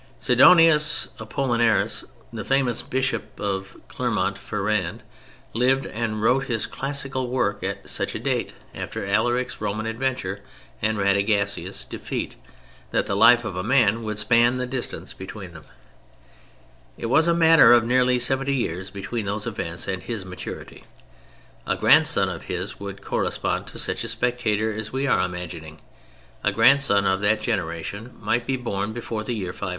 [0.19, 2.03] Sidonius Apollinaris,
[2.33, 5.03] the famous Bishop of Clermont Ferrand,
[5.53, 10.41] lived and wrote his classical work at such a date after Alaric's Roman adventure
[10.81, 12.35] and Radagasius' defeat
[12.89, 15.65] that the life of a man would span the distance between them;
[16.97, 20.83] it was a matter of nearly seventy years between those events and his maturity.
[21.67, 25.79] A grandson of his would correspond to such a spectator as we are imagining;
[26.43, 29.69] a grandson of that generation might be born before the year 500.